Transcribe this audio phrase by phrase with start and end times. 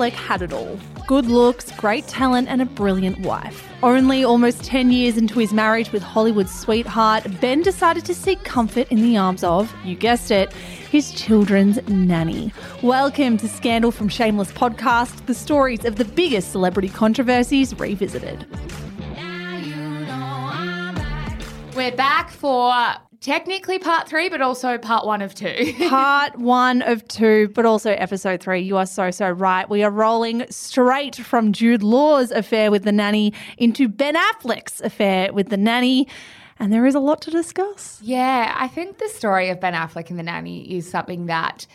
[0.00, 3.68] Affleck had it all good looks, great talent, and a brilliant wife.
[3.82, 8.90] Only almost 10 years into his marriage with Hollywood's sweetheart, Ben decided to seek comfort
[8.90, 12.50] in the arms of, you guessed it, his children's nanny.
[12.82, 18.46] Welcome to Scandal from Shameless podcast, the stories of the biggest celebrity controversies revisited.
[21.76, 22.72] We're back for
[23.20, 25.74] technically part three, but also part one of two.
[25.88, 28.60] Part one of two, but also episode three.
[28.60, 29.68] You are so, so right.
[29.68, 35.32] We are rolling straight from Jude Law's affair with the nanny into Ben Affleck's affair
[35.32, 36.08] with the nanny.
[36.58, 37.98] And there is a lot to discuss.
[38.02, 41.66] Yeah, I think the story of Ben Affleck and the nanny is something that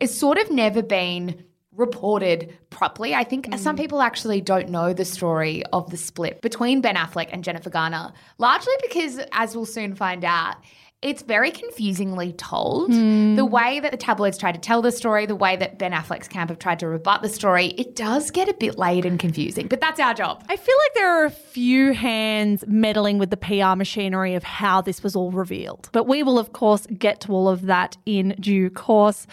[0.00, 1.44] has sort of never been
[1.78, 3.14] reported properly.
[3.14, 3.80] I think some mm.
[3.80, 8.12] people actually don't know the story of the split between Ben Affleck and Jennifer Garner,
[8.38, 10.56] largely because, as we'll soon find out,
[11.00, 12.92] it's very confusingly told.
[12.92, 13.36] Hmm.
[13.36, 16.26] The way that the tabloids try to tell the story, the way that Ben Affleck's
[16.26, 19.68] camp have tried to rebut the story, it does get a bit layered and confusing,
[19.68, 20.44] but that's our job.
[20.48, 24.80] I feel like there are a few hands meddling with the PR machinery of how
[24.80, 25.88] this was all revealed.
[25.92, 29.28] But we will, of course, get to all of that in due course.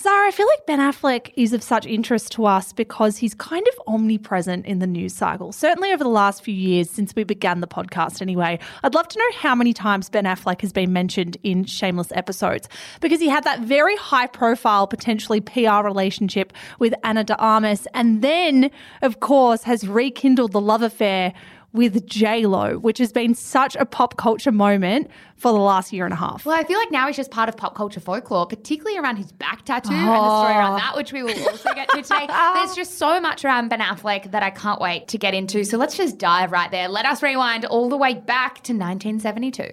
[0.00, 3.66] Zara, I feel like Ben Affleck is of such interest to us because he's kind
[3.66, 5.50] of omnipresent in the news cycle.
[5.50, 8.60] Certainly over the last few years since we began the podcast, anyway.
[8.84, 12.68] I'd love to know how many times Ben Affleck has been mentioned in Shameless episodes
[13.00, 18.22] because he had that very high profile, potentially PR relationship with Ana de Armas, and
[18.22, 18.70] then,
[19.02, 21.34] of course, has rekindled the love affair
[21.78, 26.04] with J Lo, which has been such a pop culture moment for the last year
[26.04, 26.44] and a half.
[26.44, 29.30] Well, I feel like now he's just part of pop culture folklore, particularly around his
[29.30, 30.78] back tattoo and the story around oh.
[30.78, 32.26] that, which we will also get to today.
[32.54, 35.64] There's just so much around Ben Affleck that I can't wait to get into.
[35.64, 36.88] So let's just dive right there.
[36.88, 39.70] Let us rewind all the way back to 1972.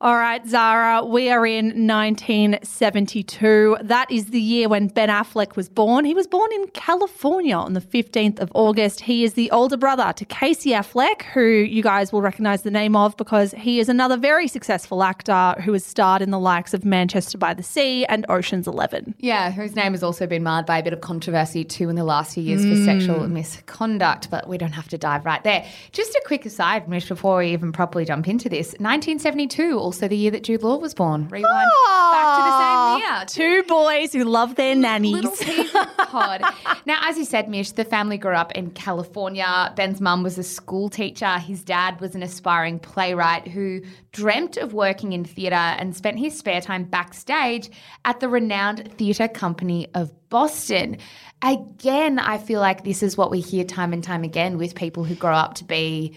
[0.00, 3.76] All right, Zara, we are in 1972.
[3.80, 6.04] That is the year when Ben Affleck was born.
[6.04, 9.00] He was born in California on the 15th of August.
[9.02, 12.96] He is the older brother to Casey Affleck, who you guys will recognize the name
[12.96, 16.84] of because he is another very successful actor who has starred in the likes of
[16.84, 19.14] Manchester by the Sea and Ocean's 11.
[19.20, 22.04] Yeah, whose name has also been marred by a bit of controversy too in the
[22.04, 23.30] last few years for sexual mm.
[23.30, 25.64] misconduct, but we don't have to dive right there.
[25.92, 30.16] Just a quick aside, Mish, before we even properly jump into this 1972, also the
[30.16, 31.28] year that Jude Law was born.
[31.28, 33.24] Rewind back to the same year.
[33.26, 35.24] Two boys who love their nannies.
[35.98, 36.42] Pod.
[36.84, 39.72] Now, as you said, Mish, the family grew up in California.
[39.76, 41.38] Ben's mum was a school teacher.
[41.38, 46.36] His dad was an aspiring playwright who dreamt of working in theatre and spent his
[46.36, 47.70] spare time backstage
[48.04, 50.96] at the renowned theatre company of Boston.
[51.40, 55.04] Again, I feel like this is what we hear time and time again with people
[55.04, 56.16] who grow up to be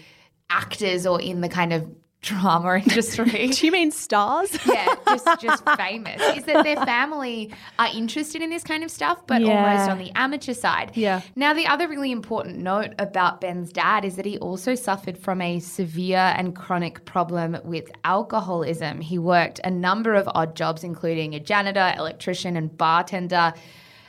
[0.50, 1.88] actors or in the kind of
[2.20, 3.46] drama industry.
[3.52, 4.56] Do you mean stars?
[4.66, 6.20] yeah, just just famous.
[6.36, 9.54] Is that their family are interested in this kind of stuff, but Yeah.
[9.64, 10.92] almost on the amateur side.
[10.94, 11.20] Yeah.
[11.36, 15.40] Now, the other really important note about Ben's dad is that he also suffered from
[15.40, 19.00] a severe and chronic problem with alcoholism.
[19.00, 23.52] He worked a number of odd jobs, including a janitor, electrician, and bartender.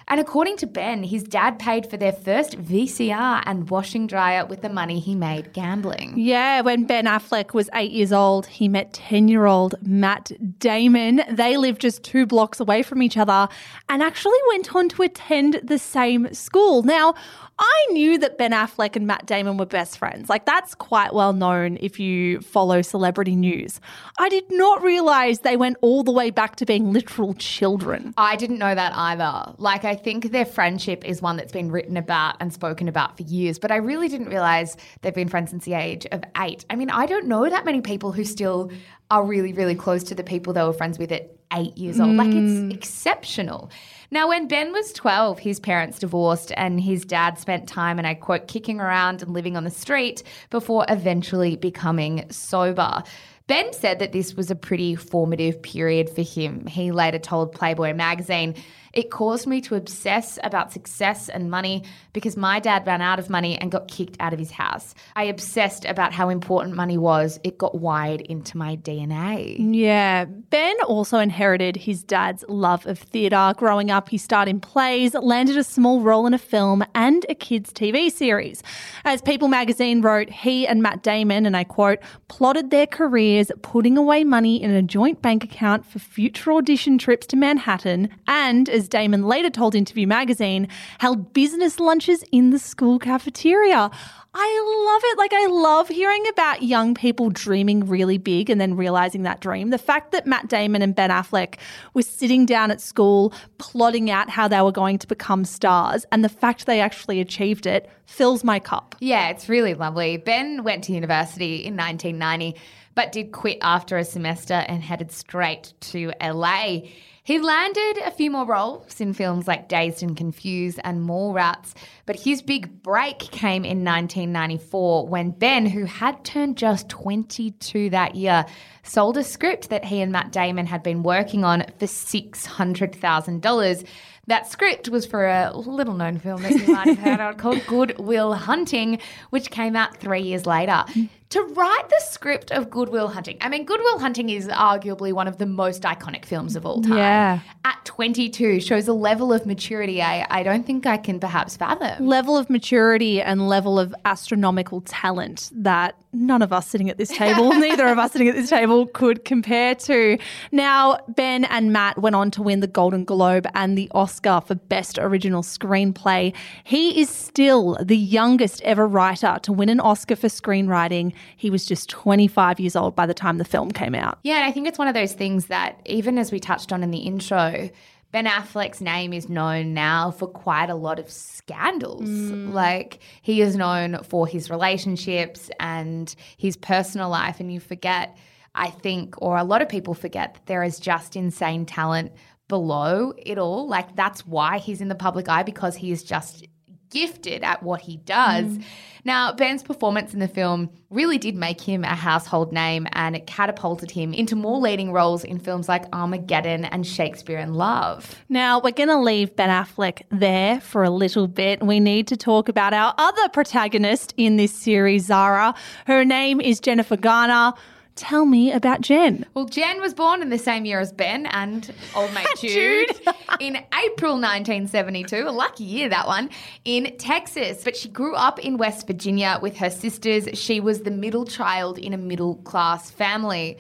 [0.10, 4.64] And according to Ben, his dad paid for their first VCR and washing dryer with
[4.64, 6.16] the money he made gambling.
[6.18, 11.22] Yeah, when Ben Affleck was eight years old, he met 10 year old Matt Damon.
[11.30, 13.48] They lived just two blocks away from each other
[13.88, 16.82] and actually went on to attend the same school.
[16.82, 17.14] Now,
[17.60, 20.30] I knew that Ben Affleck and Matt Damon were best friends.
[20.30, 23.82] Like, that's quite well known if you follow celebrity news.
[24.18, 28.14] I did not realize they went all the way back to being literal children.
[28.18, 29.54] I didn't know that either.
[29.58, 33.24] Like, I think their friendship is one that's been written about and spoken about for
[33.24, 36.66] years, but I really didn't realize they've been friends since the age of eight.
[36.70, 38.72] I mean, I don't know that many people who still
[39.12, 42.16] are really, really close to the people they were friends with at eight years old.
[42.16, 42.74] Like, it's mm.
[42.74, 43.72] exceptional.
[44.12, 48.14] Now, when Ben was 12, his parents divorced and his dad spent time, and I
[48.14, 53.04] quote, kicking around and living on the street before eventually becoming sober.
[53.48, 56.68] Ben said that this was a pretty formative period for him.
[56.68, 58.54] He later told Playboy magazine,
[58.94, 61.84] It caused me to obsess about success and money
[62.14, 64.96] because my dad ran out of money and got kicked out of his house.
[65.16, 67.40] I obsessed about how important money was.
[67.44, 69.58] It got wired into my DNA.
[69.74, 70.26] Yeah.
[70.26, 73.54] Ben also inherited his dad's love of theatre.
[73.58, 77.36] Growing up, he starred in plays, landed a small role in a film and a
[77.36, 78.64] kids' TV series.
[79.06, 83.98] As People magazine wrote, he and Matt Damon, and I quote, plotted their careers, putting
[83.98, 88.89] away money in a joint bank account for future audition trips to Manhattan, and, as
[88.90, 90.68] Damon later told Interview magazine,
[91.00, 93.90] held business lunches in the school cafeteria.
[94.32, 95.18] I love it.
[95.18, 99.72] Like, I love hearing about young people dreaming really big and then realizing that dream.
[99.72, 101.56] The fact that Matt Damon and Ben Affleck
[101.96, 106.24] were sitting down at school plotting out how they were going to become stars, and
[106.24, 108.96] the fact they actually achieved it fills my cup.
[109.00, 110.18] Yeah, it's really lovely.
[110.18, 112.56] Ben went to university in 1990,
[112.94, 116.82] but did quit after a semester and headed straight to LA.
[117.30, 121.76] He landed a few more roles in films like Dazed and Confused and More Mallrats,
[122.08, 128.16] but his big break came in 1994 when Ben, who had turned just 22 that
[128.16, 128.48] year,
[128.82, 133.88] sold a script that he and Matt Damon had been working on for $600,000.
[134.30, 137.66] That script was for a little known film that you might have heard of called
[137.66, 139.00] Good Will Hunting,
[139.32, 140.84] which came out three years later.
[140.90, 141.10] Mm.
[141.30, 145.14] To write the script of Good Will Hunting, I mean, Good Will Hunting is arguably
[145.14, 146.98] one of the most iconic films of all time.
[146.98, 147.40] Yeah.
[147.66, 152.08] At 22, shows a level of maturity I, I don't think I can perhaps fathom.
[152.08, 157.10] Level of maturity and level of astronomical talent that none of us sitting at this
[157.10, 160.18] table, neither of us sitting at this table, could compare to.
[160.52, 164.56] Now, Ben and Matt went on to win the Golden Globe and the Oscar for
[164.56, 166.36] Best Original Screenplay.
[166.64, 171.14] He is still the youngest ever writer to win an Oscar for screenwriting.
[171.38, 174.20] He was just 25 years old by the time the film came out.
[174.24, 176.84] Yeah, and I think it's one of those things that, even as we touched on
[176.84, 177.70] in the intro,
[178.12, 182.10] Ben Affleck's name is known now for quite a lot of scandals.
[182.10, 182.54] Mm.
[182.54, 188.18] Like, he is known for his relationships and his personal life, and you forget,
[188.56, 192.12] I think, or a lot of people forget, that there is just insane talent
[192.50, 193.66] below it all.
[193.66, 196.46] Like, that's why he's in the public eye because he is just
[196.90, 198.46] gifted at what he does.
[198.46, 198.64] Mm.
[199.06, 203.28] Now, Ben's performance in the film really did make him a household name and it
[203.28, 208.16] catapulted him into more leading roles in films like Armageddon and Shakespeare in Love.
[208.28, 211.64] Now, we're going to leave Ben Affleck there for a little bit.
[211.64, 215.54] We need to talk about our other protagonist in this series, Zara.
[215.86, 217.54] Her name is Jennifer Garner.
[218.00, 219.26] Tell me about Jen.
[219.34, 222.90] Well, Jen was born in the same year as Ben and old mate Jude
[223.42, 225.28] in April 1972.
[225.28, 226.30] A lucky year, that one,
[226.64, 227.62] in Texas.
[227.62, 230.30] But she grew up in West Virginia with her sisters.
[230.40, 233.58] She was the middle child in a middle class family.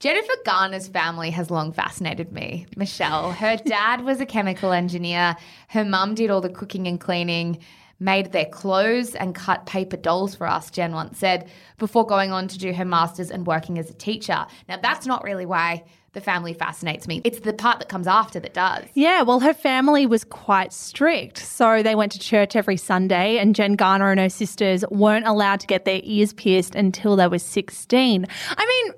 [0.00, 2.66] Jennifer Garner's family has long fascinated me.
[2.76, 5.36] Michelle, her dad was a chemical engineer.
[5.68, 7.58] Her mum did all the cooking and cleaning,
[7.98, 11.48] made their clothes, and cut paper dolls for us, Jen once said,
[11.78, 14.46] before going on to do her master's and working as a teacher.
[14.68, 17.20] Now, that's not really why the family fascinates me.
[17.24, 18.84] It's the part that comes after that does.
[18.94, 21.36] Yeah, well, her family was quite strict.
[21.38, 25.60] So they went to church every Sunday, and Jen Garner and her sisters weren't allowed
[25.60, 28.26] to get their ears pierced until they were 16.
[28.48, 28.94] I mean,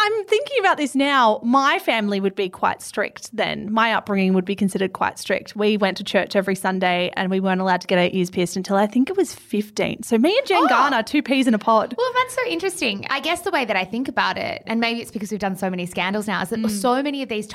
[0.00, 1.40] I'm thinking about this now.
[1.42, 3.72] My family would be quite strict then.
[3.72, 5.56] My upbringing would be considered quite strict.
[5.56, 8.56] We went to church every Sunday and we weren't allowed to get our ears pierced
[8.56, 10.04] until I think it was 15.
[10.04, 10.68] So me and Jen oh.
[10.68, 11.96] Garner, two peas in a pod.
[11.98, 13.06] Well, that's so interesting.
[13.10, 15.56] I guess the way that I think about it, and maybe it's because we've done
[15.56, 16.70] so many scandals now, is that mm.
[16.70, 17.48] so many of these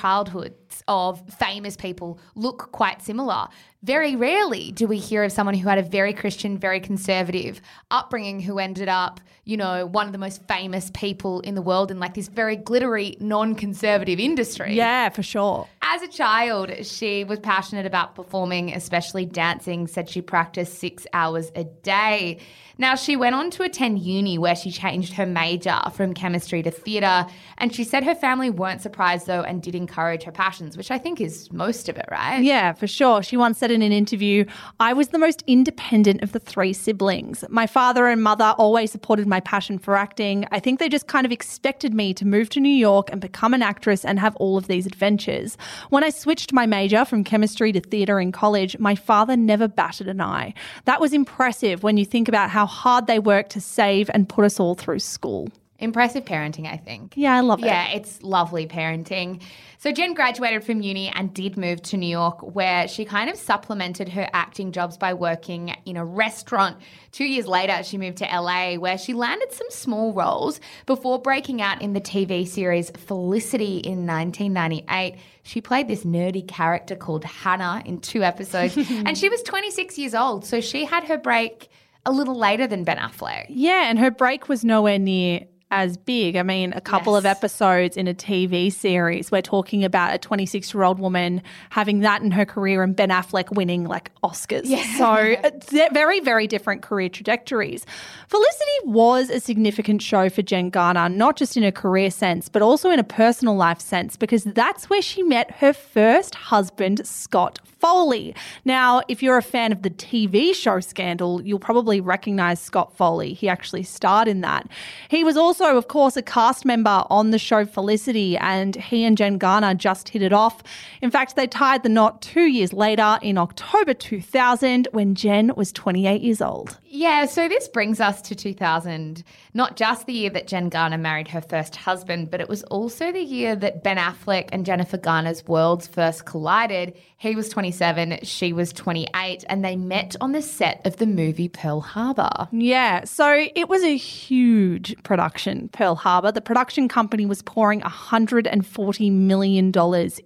[0.88, 3.48] of famous people look quite similar.
[3.84, 7.62] Very rarely do we hear of someone who had a very Christian, very conservative
[7.92, 11.92] upbringing who ended up, you know, one of the most famous people in the world
[11.92, 14.74] in like this very glittery, non conservative industry.
[14.74, 15.68] Yeah, for sure.
[15.86, 21.52] As a child, she was passionate about performing, especially dancing, said she practiced six hours
[21.56, 22.40] a day.
[22.78, 26.72] Now, she went on to attend uni where she changed her major from chemistry to
[26.72, 27.28] theatre.
[27.60, 30.98] And she said her family weren't surprised though and did encourage her passions, which I
[30.98, 32.42] think is most of it, right?
[32.42, 33.22] Yeah, for sure.
[33.22, 34.46] She once said in an interview,
[34.80, 37.44] I was the most independent of the three siblings.
[37.50, 40.48] My father and mother always supported my passion for acting.
[40.52, 43.54] I think they just kind of expected me to move to New York and become
[43.54, 45.58] an actress and have all of these adventures.
[45.89, 50.08] When I switched my major from chemistry to theatre in college, my father never batted
[50.08, 50.53] an eye.
[50.86, 54.46] That was impressive when you think about how hard they worked to save and put
[54.46, 55.50] us all through school.
[55.84, 57.13] Impressive parenting, I think.
[57.18, 57.66] Yeah, I love it.
[57.66, 59.42] Yeah, it's lovely parenting.
[59.80, 63.36] So Jen graduated from uni and did move to New York, where she kind of
[63.36, 66.78] supplemented her acting jobs by working in a restaurant.
[67.12, 71.62] Two years later, she moved to LA, where she landed some small roles before breaking
[71.62, 75.18] out in the TV series Felicity in 1998.
[75.44, 80.16] She played this nerdy character called Hannah in two episodes, and she was 26 years
[80.16, 81.70] old, so she had her break
[82.06, 83.48] a little later than Ben Affleck.
[83.50, 85.42] Yeah, and her break was nowhere near
[85.74, 86.36] as big.
[86.36, 90.72] I mean, a couple of episodes in a TV series, we're talking about a 26
[90.72, 94.62] year old woman having that in her career and Ben Affleck winning like Oscars.
[94.65, 94.84] Yeah.
[94.98, 97.88] So, uh, very, very different career trajectories.
[98.27, 102.62] Felicity was a significant show for Jen Garner, not just in a career sense, but
[102.62, 107.60] also in a personal life sense, because that's where she met her first husband, Scott
[107.84, 108.34] Foley.
[108.63, 113.34] Now, if you're a fan of the TV show Scandal, you'll probably recognize Scott Foley.
[113.34, 114.70] He actually starred in that.
[115.10, 119.18] He was also, of course, a cast member on the show Felicity, and he and
[119.18, 120.63] Jen Garner just hit it off.
[121.02, 125.74] In fact, they tied the knot two years later in October 2000 when Jen was
[125.74, 126.80] 28 years old.
[126.96, 129.24] Yeah, so this brings us to 2000,
[129.56, 133.12] not just the year that Jen Garner married her first husband, but it was also
[133.12, 136.96] the year that Ben Affleck and Jennifer Garner's worlds first collided.
[137.18, 141.50] He was 27, she was 28, and they met on the set of the movie
[141.50, 142.48] Pearl Harbor.
[142.52, 146.32] Yeah, so it was a huge production, Pearl Harbor.
[146.32, 149.72] The production company was pouring $140 million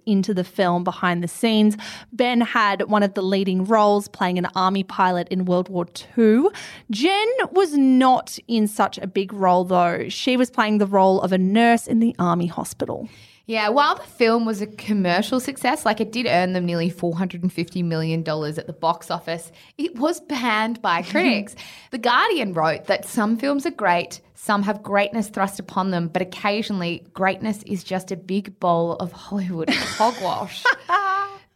[0.04, 1.78] into the film behind the scenes.
[2.12, 5.86] Ben had one of the leading roles playing an army pilot in World War
[6.18, 6.48] II.
[6.90, 10.08] Jen was not in such a big role, though.
[10.08, 13.08] She was playing the role of a nurse in the army hospital.
[13.48, 17.82] Yeah, while the film was a commercial success, like it did earn them nearly $450
[17.82, 21.56] million at the box office, it was panned by critics.
[21.90, 26.20] the Guardian wrote that some films are great, some have greatness thrust upon them, but
[26.20, 30.62] occasionally greatness is just a big bowl of Hollywood hogwash.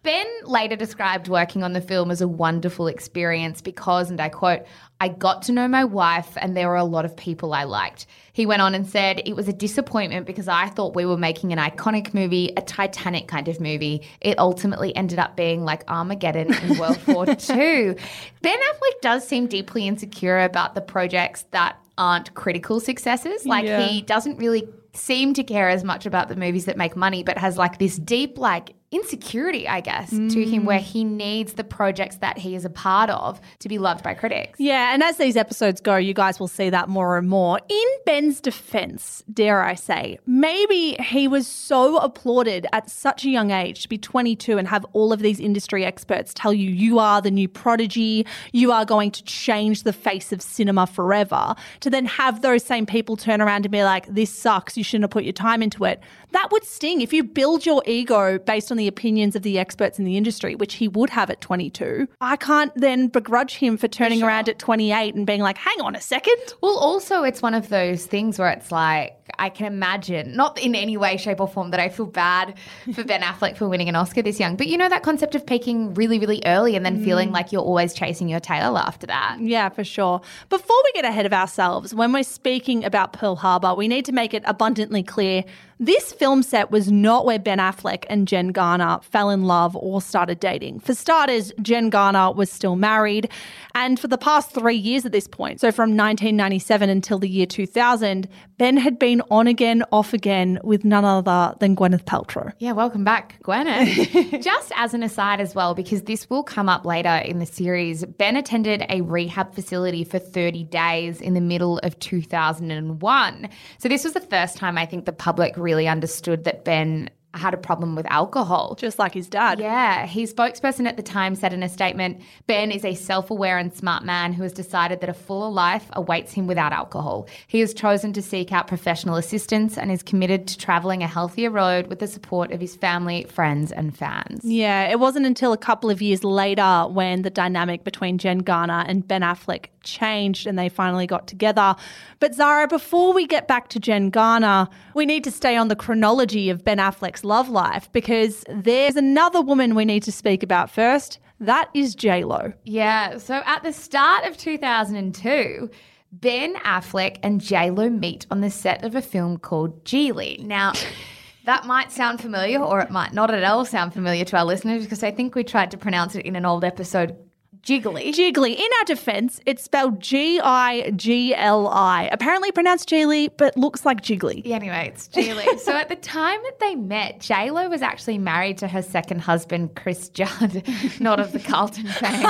[0.03, 4.63] Ben later described working on the film as a wonderful experience because, and I quote,
[5.01, 8.07] I got to know my wife and there were a lot of people I liked.
[8.33, 11.53] He went on and said, It was a disappointment because I thought we were making
[11.53, 14.03] an iconic movie, a Titanic kind of movie.
[14.21, 17.95] It ultimately ended up being like Armageddon in World War II.
[18.43, 23.47] Ben Affleck does seem deeply insecure about the projects that aren't critical successes.
[23.47, 23.83] Like Yeah.
[23.87, 27.39] he doesn't really seem to care as much about the movies that make money, but
[27.39, 30.83] has like this deep, like, insecurity, I guess, to him where mm.
[30.83, 34.61] he needs the projects that he is a part of to be loved by critics.
[34.61, 37.59] Yeah, and as these episodes go, you guys will see that more and more.
[37.69, 43.51] In Ben's defense, dare I say, maybe he was so applauded at such a young
[43.51, 47.23] age to be 22 and have all of these industry experts tell you you are
[47.23, 52.05] the new prodigy, you are going to change the face of cinema forever, to then
[52.05, 55.25] have those same people turn around and be like, this sucks, you shouldn't have put
[55.25, 56.01] your time into it.
[56.33, 57.01] That would sting.
[57.01, 60.55] If you build your ego based on the opinions of the experts in the industry,
[60.55, 64.59] which he would have at 22, I can't then begrudge him for turning around at
[64.59, 66.37] 28 and being like, hang on a second.
[66.61, 70.75] Well, also, it's one of those things where it's like, I can imagine, not in
[70.75, 72.55] any way, shape, or form, that I feel bad
[72.95, 74.57] for Ben Affleck for winning an Oscar this young.
[74.57, 77.05] But you know that concept of peaking really, really early and then mm.
[77.05, 79.39] feeling like you're always chasing your tail after that.
[79.41, 80.21] Yeah, for sure.
[80.49, 84.13] Before we get ahead of ourselves, when we're speaking about Pearl Harbor, we need to
[84.13, 85.45] make it abundantly clear
[85.83, 90.01] this film set was not where Ben Affleck and Jen Garner fell in love or
[90.01, 90.79] started dating.
[90.79, 93.29] For starters, Jen Garner was still married,
[93.75, 97.47] and for the past three years at this point, so from 1997 until the year
[97.47, 102.53] 2000, Ben had been on again, off again with none other than Gwyneth Paltrow.
[102.61, 104.41] Yeah, welcome back, Gwyneth.
[104.43, 108.05] Just as an aside as well, because this will come up later in the series,
[108.05, 113.49] Ben attended a rehab facility for 30 days in the middle of 2001.
[113.79, 117.55] So this was the first time I think the public really understood that Ben had
[117.55, 118.75] a problem with alcohol.
[118.79, 119.59] Just like his dad.
[119.59, 123.59] Yeah, his spokesperson at the time said in a statement Ben is a self aware
[123.59, 127.27] and smart man who has decided that a fuller life awaits him without alcohol.
[127.47, 131.51] He has chosen to seek out professional assistance and is committed to traveling a healthier
[131.51, 134.45] road with the support of his family, friends, and fans.
[134.45, 138.85] Yeah, it wasn't until a couple of years later when the dynamic between Jen Garner
[138.87, 141.75] and Ben Affleck changed and they finally got together.
[142.21, 145.77] But Zara, before we get back to Jen Garner, we need to stay on the
[145.77, 150.71] chronology of Ben Affleck's love life because there's another woman we need to speak about
[150.71, 151.19] first.
[151.41, 152.53] That is J Lo.
[152.65, 155.71] Yeah, so at the start of 2002,
[156.13, 160.39] Ben Affleck and J-Lo meet on the set of a film called Gigli.
[160.45, 160.75] Now,
[161.47, 164.85] that might sound familiar or it might not at all sound familiar to our listeners
[164.85, 167.17] because I think we tried to pronounce it in an old episode
[167.63, 168.13] Jiggly.
[168.13, 168.57] Jiggly.
[168.57, 172.09] In our defense, it's spelled G I G L I.
[172.11, 174.43] Apparently pronounced Gigli, but looks like Jiggly.
[174.45, 175.59] Yeah, Anyway, it's Gigli.
[175.59, 179.75] so at the time that they met, J-Lo was actually married to her second husband,
[179.75, 180.63] Chris Judd,
[181.01, 182.27] not of the Carlton fame.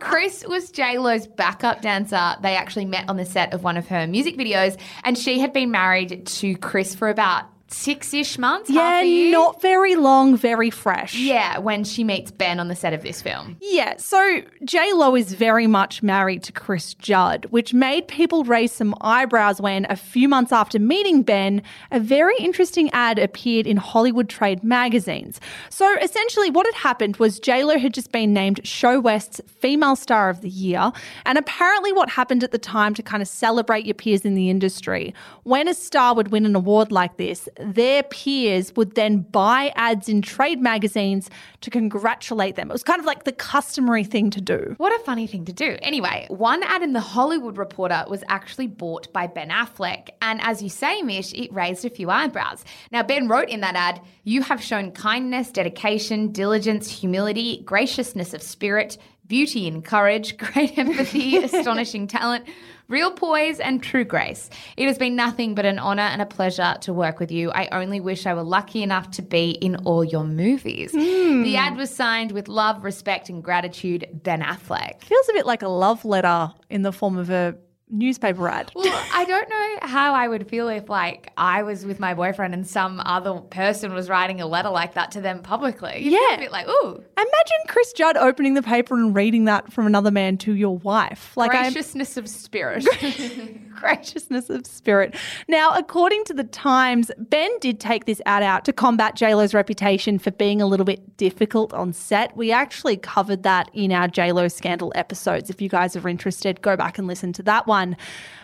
[0.00, 2.34] Chris was J-Lo's backup dancer.
[2.42, 5.52] They actually met on the set of one of her music videos, and she had
[5.52, 11.14] been married to Chris for about six-ish months, Yeah, not very long, very fresh.
[11.14, 13.56] Yeah, when she meets Ben on the set of this film.
[13.60, 18.72] Yeah, so J Lo is very much married to Chris Judd, which made people raise
[18.72, 23.76] some eyebrows when, a few months after meeting Ben, a very interesting ad appeared in
[23.76, 25.40] Hollywood trade magazines.
[25.70, 30.28] So essentially, what had happened was J Lo had just been named ShoWest's Female Star
[30.30, 30.92] of the Year,
[31.24, 34.50] and apparently, what happened at the time to kind of celebrate your peers in the
[34.50, 35.14] industry,
[35.44, 40.08] when a star would win an award like this, their peers would then buy ads
[40.08, 42.70] in trade magazines to congratulate them.
[42.70, 44.74] It was kind of like the customary thing to do.
[44.78, 45.76] What a funny thing to do.
[45.82, 50.10] Anyway, one ad in the Hollywood Reporter was actually bought by Ben Affleck.
[50.20, 52.64] And as you say, Mish, it raised a few eyebrows.
[52.90, 58.42] Now, Ben wrote in that ad, You have shown kindness, dedication, diligence, humility, graciousness of
[58.42, 62.46] spirit, beauty and courage, great empathy, astonishing talent,
[62.88, 64.50] real poise, and true grace.
[64.76, 67.50] It has been nothing but an honor and a pleasure to work with you.
[67.50, 70.92] I only wish I were lucky enough to be in all your movies.
[70.92, 71.56] The hmm.
[71.56, 75.02] ad was signed with love, respect, and gratitude, Ben Affleck.
[75.02, 77.56] Feels a bit like a love letter in the form of a
[77.92, 78.72] newspaper ad.
[78.74, 82.54] Well, I don't know how I would feel if, like, I was with my boyfriend
[82.54, 85.98] and some other person was writing a letter like that to them publicly.
[86.02, 86.34] You feel Yeah.
[86.36, 90.10] a bit like, ooh, Imagine Chris Judd opening the paper and reading that from another
[90.10, 91.36] man to your wife.
[91.36, 92.84] Like I'm graciousness of spirit.
[93.80, 95.14] graciousness of spirit.
[95.48, 100.18] Now, according to the Times, Ben did take this ad out to combat JLo's reputation
[100.18, 102.36] for being a little bit difficult on set.
[102.36, 105.50] We actually covered that in our JLo scandal episodes.
[105.50, 107.81] If you guys are interested, go back and listen to that one.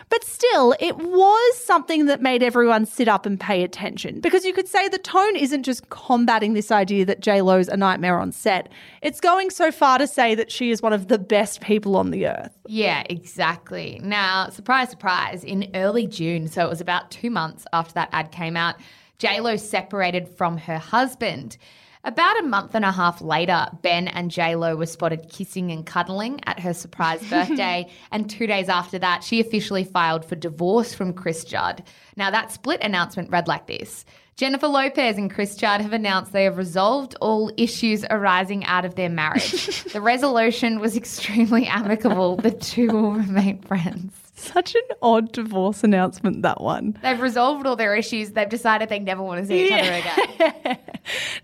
[0.09, 4.53] But still, it was something that made everyone sit up and pay attention because you
[4.53, 8.31] could say the tone isn't just combating this idea that J Lo's a nightmare on
[8.31, 8.69] set.
[9.03, 12.09] It's going so far to say that she is one of the best people on
[12.09, 12.57] the earth.
[12.65, 13.99] Yeah, exactly.
[14.03, 18.31] Now, surprise, surprise, in early June, so it was about two months after that ad
[18.31, 18.77] came out,
[19.19, 21.57] J Lo separated from her husband.
[22.05, 25.85] About a month and a half later, Ben and J Lo were spotted kissing and
[25.85, 27.89] cuddling at her surprise birthday.
[28.11, 31.83] and two days after that, she officially filed for divorce from Chris Judd.
[32.15, 34.05] Now, that split announcement read like this
[34.37, 38.95] Jennifer Lopez and Chris Judd have announced they have resolved all issues arising out of
[38.95, 39.83] their marriage.
[39.91, 42.37] the resolution was extremely amicable.
[42.37, 44.13] The two will remain friends.
[44.39, 46.97] Such an odd divorce announcement, that one.
[47.03, 48.31] They've resolved all their issues.
[48.31, 50.77] They've decided they never want to see each other again.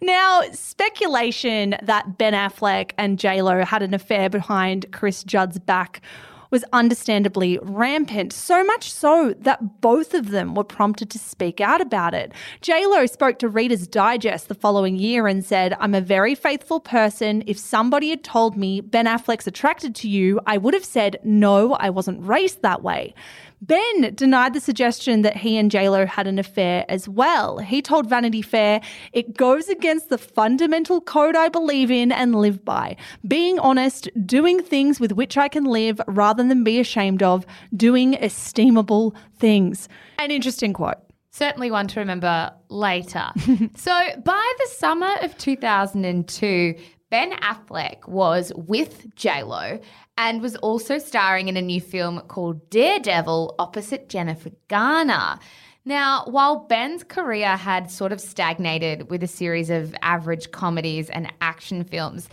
[0.02, 6.02] Now, speculation that Ben Affleck and JLo had an affair behind Chris Judd's back
[6.52, 11.82] was understandably rampant, so much so that both of them were prompted to speak out
[11.82, 12.32] about it.
[12.62, 17.44] JLo spoke to Reader's Digest the following year and said, I'm a very faithful person.
[17.48, 21.74] If somebody had told me Ben Affleck's attracted to you, I would have said, no,
[21.74, 23.14] I wasn't raised that way.
[23.62, 27.60] Ben denied the suggestion that he and JLo had an affair as well.
[27.60, 28.82] He told Vanity Fair,
[29.14, 32.96] it goes against the fundamental code I believe in and live by.
[33.28, 38.14] Being honest, doing things with which I can live rather than be ashamed of, doing
[38.14, 39.88] esteemable things.
[40.20, 40.98] An interesting quote.
[41.32, 43.30] Certainly one to remember later.
[43.76, 43.92] so
[44.24, 46.76] by the summer of 2002,
[47.10, 49.82] Ben Affleck was with JLo
[50.18, 55.40] and was also starring in a new film called Daredevil opposite Jennifer Garner.
[55.84, 61.32] Now, while Ben's career had sort of stagnated with a series of average comedies and
[61.42, 62.28] action films,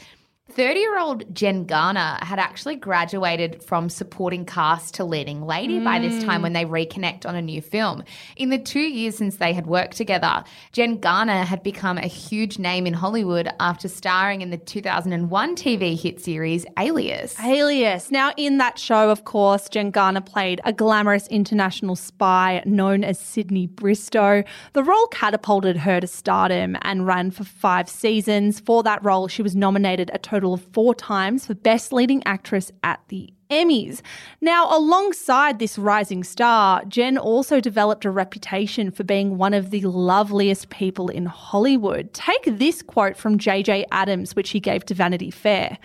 [0.55, 5.99] 30 year old Jen Garner had actually graduated from supporting cast to leading lady by
[5.99, 6.29] this hmm.
[6.29, 8.05] time when they reconnect on a new film.
[8.37, 12.59] In the two years since they had worked together, Jen Garner had become a huge
[12.59, 17.35] name in Hollywood after starring in the 2001 TV hit series Alias.
[17.43, 18.11] Alias.
[18.11, 23.19] Now, in that show, of course, Jen Garner played a glamorous international spy known as
[23.19, 24.45] Sydney Bristow.
[24.75, 28.61] The role catapulted her to stardom and ran for five seasons.
[28.61, 32.73] For that role, she was nominated a total of four times for Best Leading Actress
[32.83, 34.01] at the Emmys.
[34.41, 39.83] Now, alongside this rising star, Jen also developed a reputation for being one of the
[39.83, 42.13] loveliest people in Hollywood.
[42.15, 45.79] Take this quote from JJ Abrams, which he gave to Vanity Fair.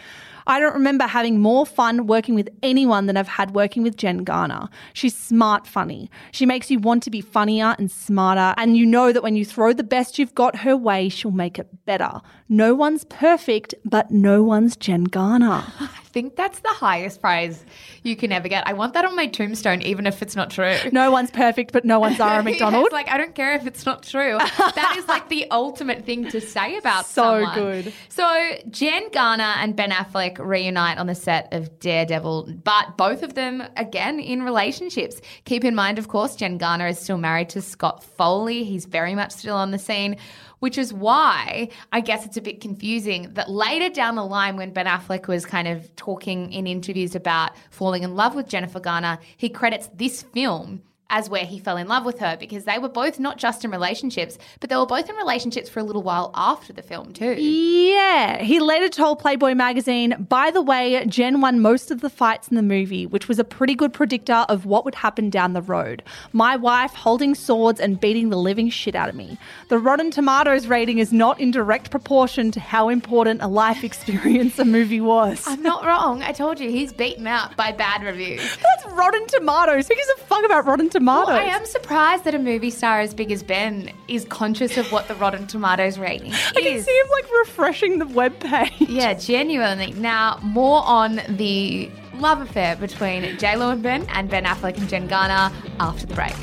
[0.48, 4.24] I don't remember having more fun working with anyone than I've had working with Jen
[4.24, 4.70] Garner.
[4.94, 6.10] She's smart funny.
[6.32, 9.46] She makes you want to be funnier and smarter, and you know that when you
[9.46, 12.22] throw the best you've got her way, she'll make it better.
[12.48, 15.64] No one's perfect, but no one's Jen Garner.
[16.18, 17.64] I think that's the highest praise
[18.02, 18.68] you can ever get.
[18.68, 20.74] I want that on my tombstone, even if it's not true.
[20.92, 22.86] No one's perfect, but no one's Zara McDonald.
[22.88, 24.40] it's like I don't care if it's not true.
[24.40, 27.54] That is like the ultimate thing to say about So someone.
[27.54, 27.94] good.
[28.10, 33.36] So Jen Garner and Ben Affleck reunite on the set of Daredevil, but both of
[33.36, 35.22] them again in relationships.
[35.46, 38.64] Keep in mind, of course, Jen Garner is still married to Scott Foley.
[38.64, 40.18] He's very much still on the scene.
[40.60, 44.74] Which is why I guess it's a bit confusing that later down the line, when
[44.74, 49.20] Ben Affleck was kind of talking in interviews about falling in love with Jennifer Garner,
[49.36, 52.90] he credits this film as where he fell in love with her because they were
[52.90, 56.32] both not just in relationships, but they were both in relationships for a little while
[56.36, 57.34] after the film, too.
[57.34, 62.50] Yeah, he later told Playboy magazine, by the way, Jen won most of the fights
[62.50, 65.62] in the movie, which was a pretty good predictor of what would happen down the
[65.62, 66.04] road.
[66.34, 69.38] My wife holding swords and beating the living shit out of me.
[69.70, 74.60] The Rotten Tomatoes rating is not in direct proportion to how important a life experience
[74.60, 75.44] a movie was.
[75.48, 76.22] I'm not wrong.
[76.22, 78.42] I told you he's beaten out by bad reviews.
[78.62, 79.88] That's Rotten Tomatoes.
[79.88, 80.97] Who gives a fuck about Rotten Tomatoes?
[81.06, 84.92] Well, I am surprised that a movie star as big as Ben is conscious of
[84.92, 86.52] what the Rotten Tomatoes rating is.
[86.56, 88.72] I can see him like refreshing the webpage.
[88.88, 89.92] Yeah, genuinely.
[89.94, 94.90] Now, more on the love affair between J Lo and Ben and Ben Affleck and
[94.90, 96.34] Jen Garner after the break.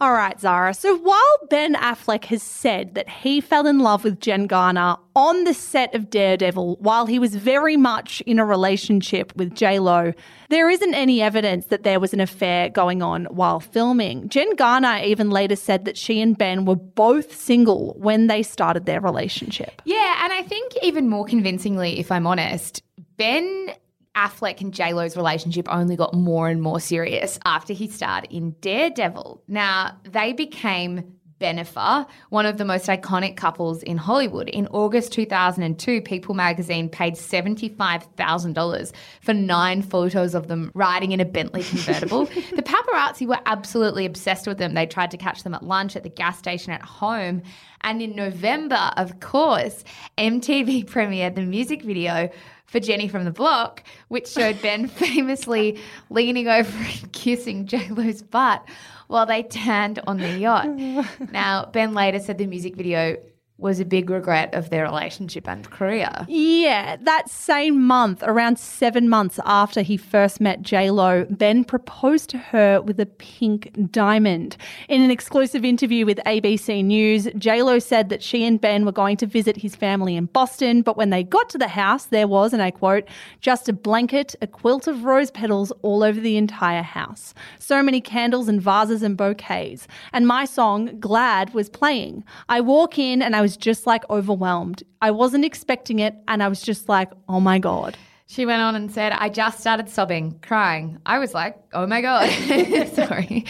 [0.00, 0.72] All right, Zara.
[0.72, 5.44] So while Ben Affleck has said that he fell in love with Jen Garner on
[5.44, 10.14] the set of Daredevil while he was very much in a relationship with J-Lo,
[10.48, 14.26] there isn't any evidence that there was an affair going on while filming.
[14.30, 18.86] Jen Garner even later said that she and Ben were both single when they started
[18.86, 19.82] their relationship.
[19.84, 22.82] Yeah, and I think even more convincingly, if I'm honest,
[23.18, 23.74] Ben
[24.16, 28.56] Affleck and J Lo's relationship only got more and more serious after he starred in
[28.60, 29.42] Daredevil.
[29.46, 34.48] Now, they became Benifer, one of the most iconic couples in Hollywood.
[34.50, 38.92] In August 2002, People magazine paid $75,000
[39.22, 42.26] for nine photos of them riding in a Bentley convertible.
[42.54, 44.74] the paparazzi were absolutely obsessed with them.
[44.74, 47.42] They tried to catch them at lunch, at the gas station, at home.
[47.80, 49.82] And in November, of course,
[50.18, 52.28] MTV premiered the music video
[52.70, 55.78] for Jenny from the Block, which showed Ben famously
[56.08, 58.64] leaning over and kissing JLo's butt
[59.08, 60.68] while they turned on the yacht.
[61.32, 63.16] now, Ben later said the music video
[63.60, 66.10] was a big regret of their relationship and career.
[66.28, 72.38] Yeah, that same month, around seven months after he first met J-Lo, Ben proposed to
[72.38, 74.56] her with a pink diamond.
[74.88, 79.16] In an exclusive interview with ABC News, J-Lo said that she and Ben were going
[79.18, 82.52] to visit his family in Boston, but when they got to the house, there was,
[82.52, 83.04] and I quote,
[83.40, 87.34] just a blanket, a quilt of rose petals all over the entire house.
[87.58, 89.86] So many candles and vases and bouquets.
[90.12, 92.24] And my song, Glad, was playing.
[92.48, 94.82] I walk in and I was just like overwhelmed.
[95.00, 97.96] I wasn't expecting it, and I was just like, oh my God.
[98.30, 100.98] She went on and said, I just started sobbing, crying.
[101.04, 102.30] I was like, oh my God.
[102.94, 103.44] Sorry.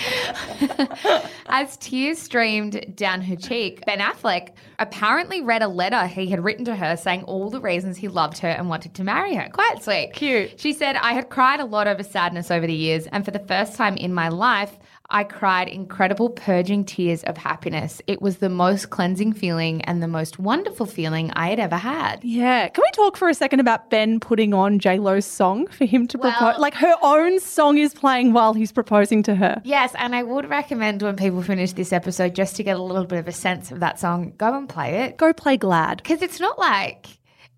[1.49, 6.65] As tears streamed down her cheek, Ben Affleck apparently read a letter he had written
[6.65, 9.51] to her saying all the reasons he loved her and wanted to marry her.
[9.53, 10.13] Quite sweet.
[10.15, 10.59] Cute.
[10.59, 13.39] She said, I had cried a lot over sadness over the years, and for the
[13.39, 14.79] first time in my life,
[15.11, 18.01] I cried incredible purging tears of happiness.
[18.07, 22.25] It was the most cleansing feeling and the most wonderful feeling I had ever had.
[22.25, 22.69] Yeah.
[22.69, 26.07] Can we talk for a second about Ben putting on J Lo's song for him
[26.09, 26.59] to propose?
[26.59, 29.61] Like her own song is playing while he's proposing to her.
[29.65, 33.05] Yes, and I would recommend when people finish this episode just to get a little
[33.05, 35.17] bit of a sense of that song, go and play it.
[35.17, 35.99] Go play Glad.
[35.99, 37.07] Because it's not like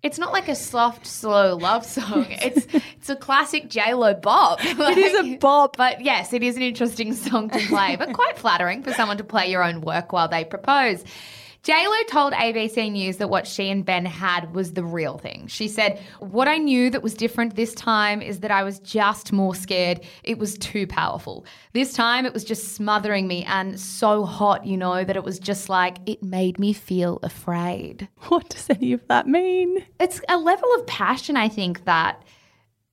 [0.03, 2.27] It's not like a soft, slow love song.
[2.29, 4.59] It's it's a classic J Lo bop.
[4.63, 5.77] It is a bop.
[5.77, 9.23] But yes, it is an interesting song to play, but quite flattering for someone to
[9.23, 11.03] play your own work while they propose.
[11.63, 15.47] JLo told ABC News that what she and Ben had was the real thing.
[15.47, 19.31] She said, What I knew that was different this time is that I was just
[19.31, 20.01] more scared.
[20.23, 21.45] It was too powerful.
[21.71, 25.39] This time it was just smothering me and so hot, you know, that it was
[25.39, 28.09] just like it made me feel afraid.
[28.27, 29.85] What does any of that mean?
[29.99, 32.23] It's a level of passion, I think, that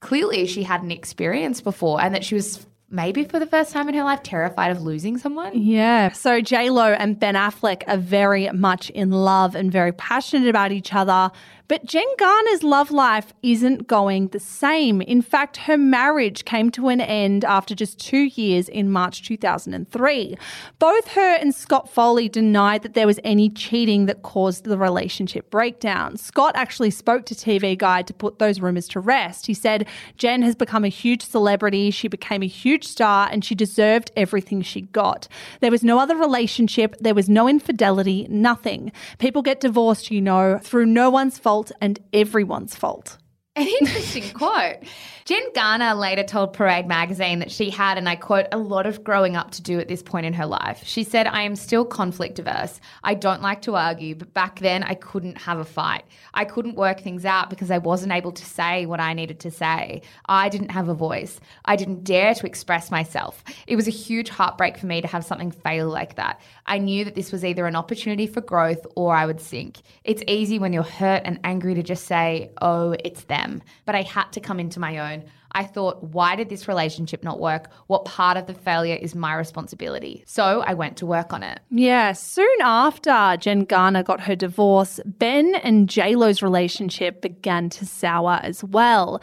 [0.01, 3.95] clearly she hadn't experienced before and that she was maybe for the first time in
[3.95, 5.53] her life terrified of losing someone.
[5.55, 6.13] Yeah.
[6.13, 10.73] So J Lo and Ben Affleck are very much in love and very passionate about
[10.73, 11.31] each other.
[11.71, 15.01] But Jen Garner's love life isn't going the same.
[15.01, 20.37] In fact, her marriage came to an end after just two years in March 2003.
[20.81, 25.49] Both her and Scott Foley denied that there was any cheating that caused the relationship
[25.49, 26.17] breakdown.
[26.17, 29.47] Scott actually spoke to TV Guide to put those rumors to rest.
[29.47, 33.55] He said Jen has become a huge celebrity, she became a huge star, and she
[33.55, 35.29] deserved everything she got.
[35.61, 38.91] There was no other relationship, there was no infidelity, nothing.
[39.21, 43.19] People get divorced, you know, through no one's fault and everyone's fault.
[43.57, 44.77] An interesting quote.
[45.25, 49.05] Jen Garner later told Parade magazine that she had, and I quote, a lot of
[49.05, 50.83] growing up to do at this point in her life.
[50.85, 52.81] She said, I am still conflict averse.
[53.05, 56.05] I don't like to argue, but back then I couldn't have a fight.
[56.33, 59.51] I couldn't work things out because I wasn't able to say what I needed to
[59.51, 60.03] say.
[60.27, 61.39] I didn't have a voice.
[61.65, 63.45] I didn't dare to express myself.
[63.67, 66.41] It was a huge heartbreak for me to have something fail like that.
[66.71, 69.81] I knew that this was either an opportunity for growth or I would sink.
[70.05, 73.61] It's easy when you're hurt and angry to just say, oh, it's them.
[73.87, 75.25] But I had to come into my own.
[75.51, 77.73] I thought, why did this relationship not work?
[77.89, 80.23] What part of the failure is my responsibility?
[80.29, 81.59] So I went to work on it.
[81.73, 88.39] Yeah, soon after Jen Garner got her divorce, Ben and JLo's relationship began to sour
[88.45, 89.21] as well.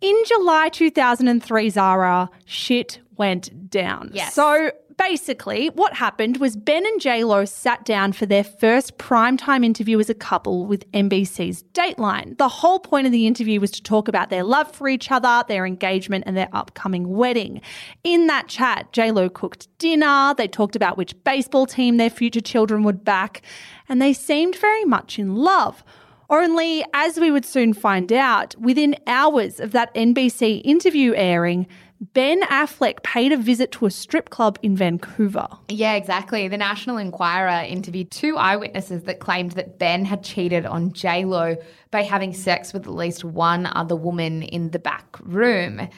[0.00, 4.10] In July 2003, Zara, shit went down.
[4.12, 4.34] Yes.
[4.34, 9.64] So basically, what happened was Ben and J Lo sat down for their first primetime
[9.64, 12.36] interview as a couple with NBC's Dateline.
[12.38, 15.44] The whole point of the interview was to talk about their love for each other,
[15.48, 17.60] their engagement, and their upcoming wedding.
[18.02, 22.40] In that chat, J Lo cooked dinner, they talked about which baseball team their future
[22.40, 23.42] children would back,
[23.88, 25.84] and they seemed very much in love.
[26.30, 31.66] Only, as we would soon find out, within hours of that NBC interview airing,
[32.12, 35.48] Ben Affleck paid a visit to a strip club in Vancouver.
[35.68, 36.48] Yeah, exactly.
[36.48, 41.56] The National Enquirer interviewed two eyewitnesses that claimed that Ben had cheated on J Lo
[41.90, 45.88] by having sex with at least one other woman in the back room.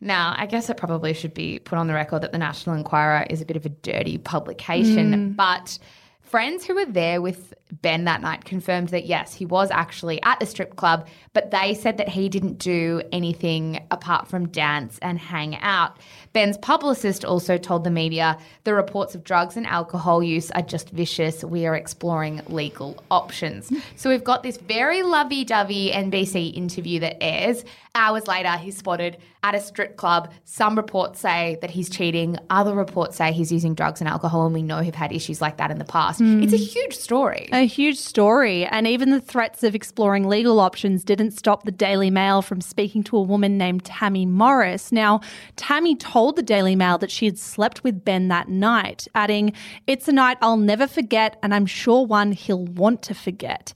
[0.00, 3.26] Now, I guess it probably should be put on the record that the National Enquirer
[3.30, 5.36] is a bit of a dirty publication, mm.
[5.36, 5.78] but
[6.20, 10.38] friends who were there with Ben that night confirmed that yes, he was actually at
[10.38, 15.18] the strip club, but they said that he didn't do anything apart from dance and
[15.18, 15.98] hang out.
[16.36, 20.90] Ben's publicist also told the media the reports of drugs and alcohol use are just
[20.90, 21.42] vicious.
[21.42, 23.72] We are exploring legal options.
[23.96, 27.64] So we've got this very lovey dovey NBC interview that airs.
[27.94, 30.30] Hours later, he's spotted at a strip club.
[30.44, 34.52] Some reports say that he's cheating, other reports say he's using drugs and alcohol, and
[34.52, 36.18] we know he've had issues like that in the past.
[36.18, 36.42] Hmm.
[36.42, 37.48] It's a huge story.
[37.52, 42.10] A huge story, and even the threats of exploring legal options didn't stop the Daily
[42.10, 44.90] Mail from speaking to a woman named Tammy Morris.
[44.90, 45.20] Now,
[45.54, 49.52] Tammy told the Daily Mail that she had slept with Ben that night, adding,
[49.86, 53.72] It's a night I'll never forget, and I'm sure one he'll want to forget.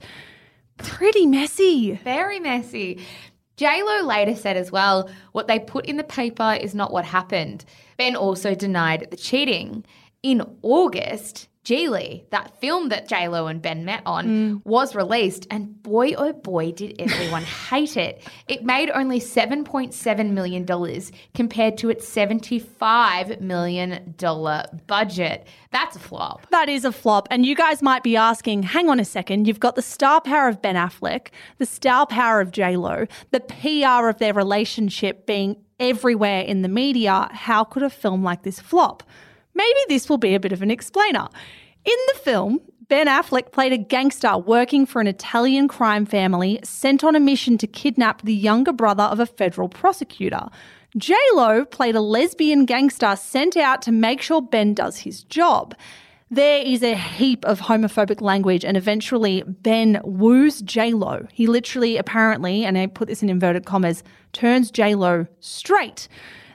[0.77, 1.93] Pretty messy.
[2.03, 2.99] Very messy.
[3.57, 7.63] JLo later said as well, what they put in the paper is not what happened.
[7.97, 9.85] Ben also denied the cheating.
[10.23, 14.61] In August, Gigli, that film that JLo and Ben met on, mm.
[14.65, 18.27] was released, and boy oh boy did everyone hate it.
[18.47, 20.65] It made only $7.7 million
[21.35, 24.15] compared to its $75 million
[24.87, 25.47] budget.
[25.71, 26.47] That's a flop.
[26.49, 27.27] That is a flop.
[27.29, 30.47] And you guys might be asking, hang on a second, you've got the star power
[30.47, 31.27] of Ben Affleck,
[31.59, 37.29] the star power of J-Lo, the PR of their relationship being everywhere in the media.
[37.31, 39.03] How could a film like this flop?
[39.53, 41.27] Maybe this will be a bit of an explainer.
[41.85, 47.03] In the film, Ben Affleck played a gangster working for an Italian crime family sent
[47.03, 50.49] on a mission to kidnap the younger brother of a federal prosecutor.
[50.97, 55.73] J-Lo played a lesbian gangster sent out to make sure Ben does his job.
[56.33, 61.27] There is a heap of homophobic language, and eventually Ben woos J-Lo.
[61.33, 66.07] He literally, apparently, and I put this in inverted commas, turns J-Lo straight.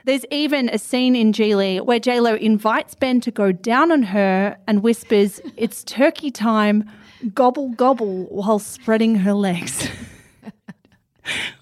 [0.05, 4.57] There's even a scene in Gigli where J-Lo invites Ben to go down on her
[4.65, 6.89] and whispers, It's turkey time,
[7.35, 9.89] gobble gobble, while spreading her legs.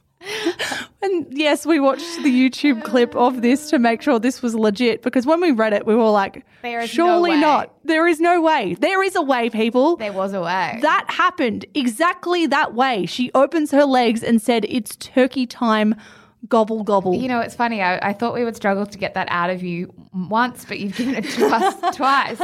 [1.31, 5.25] yes, we watched the YouTube clip of this to make sure this was legit because
[5.25, 7.73] when we read it, we were like, no surely way." not.
[7.83, 8.75] There is no way.
[8.79, 9.95] There is a way, people.
[9.97, 10.79] There was a way.
[10.81, 13.05] That happened exactly that way.
[13.05, 15.95] She opens her legs and said, It's turkey time.
[16.47, 17.15] Gobble, gobble.
[17.15, 17.81] You know, it's funny.
[17.81, 20.95] I, I thought we would struggle to get that out of you once, but you've
[20.95, 22.37] given it to us twice.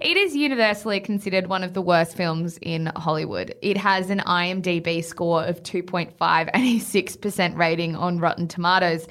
[0.00, 3.54] It is universally considered one of the worst films in Hollywood.
[3.60, 9.06] It has an IMDb score of 2.5 and a 6% rating on Rotten Tomatoes.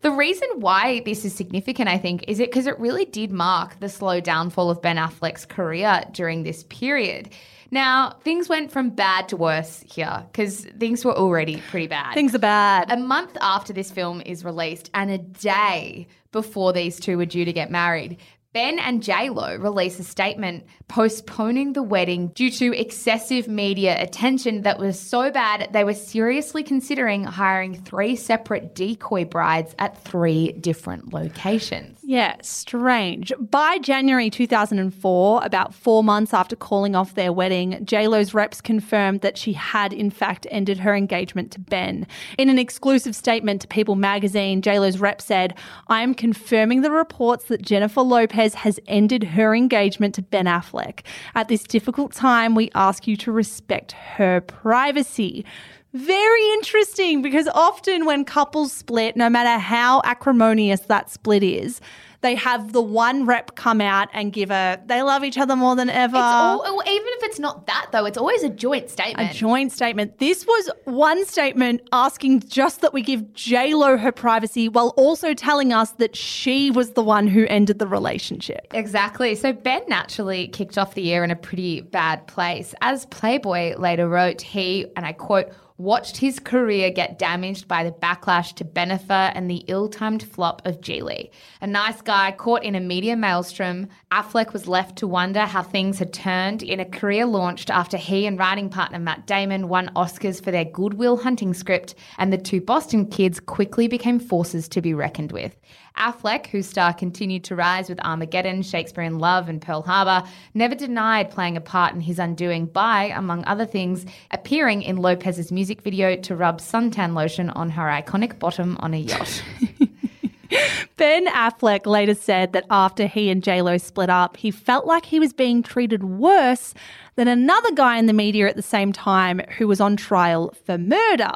[0.00, 3.80] The reason why this is significant, I think, is it because it really did mark
[3.80, 7.30] the slow downfall of Ben Affleck's career during this period.
[7.76, 12.14] Now, things went from bad to worse here because things were already pretty bad.
[12.14, 12.90] Things are bad.
[12.90, 17.44] A month after this film is released and a day before these two were due
[17.44, 18.16] to get married,
[18.54, 24.78] Ben and J-Lo release a statement postponing the wedding due to excessive media attention that
[24.78, 31.12] was so bad they were seriously considering hiring three separate decoy brides at three different
[31.12, 31.95] locations.
[32.08, 33.32] Yeah, strange.
[33.40, 39.36] By January 2004, about four months after calling off their wedding, JLo's reps confirmed that
[39.36, 42.06] she had, in fact, ended her engagement to Ben.
[42.38, 47.46] In an exclusive statement to People magazine, JLo's rep said, I am confirming the reports
[47.46, 51.00] that Jennifer Lopez has ended her engagement to Ben Affleck.
[51.34, 55.44] At this difficult time, we ask you to respect her privacy.
[55.92, 61.80] Very interesting because often when couples split, no matter how acrimonious that split is,
[62.20, 65.76] they have the one rep come out and give a they love each other more
[65.76, 66.16] than ever.
[66.16, 69.30] It's all, well, even if it's not that though, it's always a joint statement.
[69.30, 70.18] a joint statement.
[70.18, 75.34] This was one statement asking just that we give J Lo her privacy while also
[75.34, 78.66] telling us that she was the one who ended the relationship.
[78.72, 79.34] Exactly.
[79.34, 82.74] So Ben naturally kicked off the year in a pretty bad place.
[82.80, 87.92] As Playboy later wrote, he, and I quote, watched his career get damaged by the
[87.92, 91.30] backlash to Bennifer and the ill-timed flop of Gigli.
[91.60, 95.98] A nice guy caught in a media maelstrom, Affleck was left to wonder how things
[95.98, 100.42] had turned in a career launched after he and writing partner Matt Damon won Oscars
[100.42, 104.80] for their Good Will Hunting script, and the two Boston kids quickly became forces to
[104.80, 105.56] be reckoned with.
[105.96, 110.74] Affleck, whose star continued to rise with Armageddon, Shakespeare in Love, and Pearl Harbor, never
[110.74, 115.82] denied playing a part in his undoing by, among other things, appearing in Lopez's music
[115.82, 119.42] video to rub suntan lotion on her iconic bottom on a yacht.
[120.96, 125.20] Ben Affleck later said that after he and JLo split up, he felt like he
[125.20, 126.72] was being treated worse
[127.16, 130.78] than another guy in the media at the same time who was on trial for
[130.78, 131.32] murder.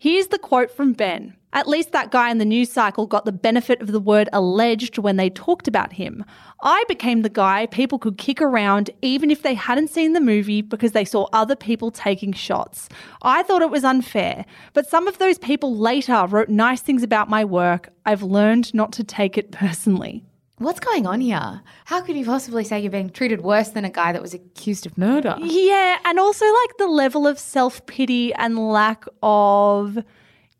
[0.00, 1.34] Here's the quote from Ben.
[1.52, 4.96] At least that guy in the news cycle got the benefit of the word alleged
[4.96, 6.24] when they talked about him.
[6.62, 10.62] I became the guy people could kick around even if they hadn't seen the movie
[10.62, 12.88] because they saw other people taking shots.
[13.22, 17.28] I thought it was unfair, but some of those people later wrote nice things about
[17.28, 17.88] my work.
[18.06, 20.22] I've learned not to take it personally.
[20.58, 21.62] What's going on here?
[21.84, 24.86] How could you possibly say you're being treated worse than a guy that was accused
[24.86, 25.36] of murder?
[25.40, 29.98] Yeah, and also like the level of self pity and lack of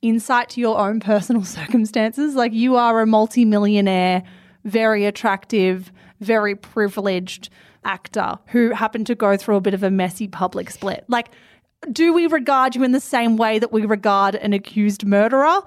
[0.00, 2.36] insight to your own personal circumstances.
[2.36, 4.22] Like you are a multimillionaire,
[4.64, 7.50] very attractive, very privileged
[7.84, 11.04] actor who happened to go through a bit of a messy public split.
[11.08, 11.30] Like,
[11.90, 15.62] do we regard you in the same way that we regard an accused murderer?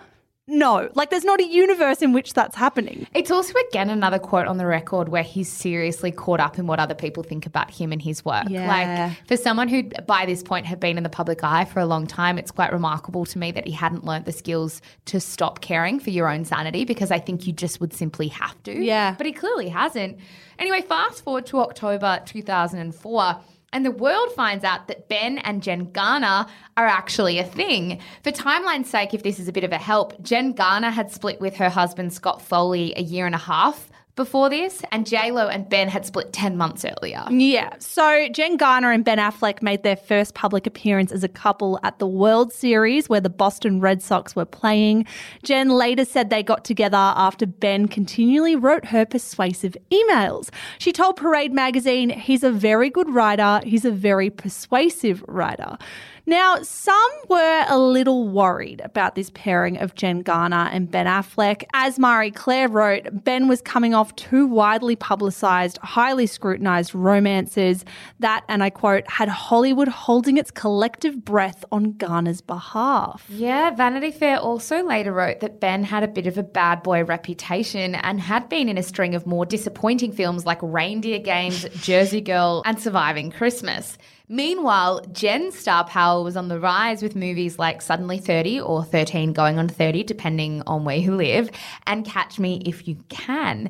[0.53, 3.07] No, like there's not a universe in which that's happening.
[3.13, 6.77] It's also again another quote on the record where he's seriously caught up in what
[6.77, 8.49] other people think about him and his work.
[8.49, 8.67] Yeah.
[8.67, 11.85] Like for someone who by this point had been in the public eye for a
[11.85, 15.61] long time, it's quite remarkable to me that he hadn't learnt the skills to stop
[15.61, 18.73] caring for your own sanity because I think you just would simply have to.
[18.73, 19.15] Yeah.
[19.17, 20.19] But he clearly hasn't.
[20.59, 23.39] Anyway, fast forward to October 2004.
[23.73, 27.99] And the world finds out that Ben and Jen Garner are actually a thing.
[28.23, 31.39] For timeline's sake, if this is a bit of a help, Jen Garner had split
[31.39, 35.67] with her husband Scott Foley a year and a half before this, and J-Lo and
[35.69, 37.25] Ben had split 10 months earlier.
[37.29, 37.73] Yeah.
[37.79, 41.99] So Jen Garner and Ben Affleck made their first public appearance as a couple at
[41.99, 45.05] the World Series where the Boston Red Sox were playing.
[45.43, 50.49] Jen later said they got together after Ben continually wrote her persuasive emails.
[50.77, 55.77] She told Parade magazine, he's a very good writer, he's a very persuasive writer.
[56.25, 61.63] Now, some were a little worried about this pairing of Jen Garner and Ben Affleck.
[61.73, 67.83] As Marie Claire wrote, Ben was coming off two widely publicised, highly scrutinised romances
[68.19, 73.25] that, and I quote, had Hollywood holding its collective breath on Garner's behalf.
[73.29, 77.03] Yeah, Vanity Fair also later wrote that Ben had a bit of a bad boy
[77.03, 82.21] reputation and had been in a string of more disappointing films like Reindeer Games, Jersey
[82.21, 83.97] Girl, and Surviving Christmas.
[84.31, 89.33] Meanwhile, Jen's star power was on the rise with movies like Suddenly 30 or 13
[89.33, 91.51] going on 30, depending on where you live,
[91.85, 93.69] and Catch Me If You Can.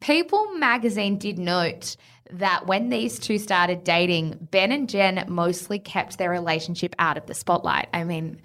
[0.00, 1.96] People magazine did note
[2.30, 7.24] that when these two started dating, Ben and Jen mostly kept their relationship out of
[7.24, 7.88] the spotlight.
[7.94, 8.38] I mean,